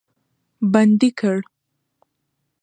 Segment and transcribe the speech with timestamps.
[0.71, 1.35] بندي کړ.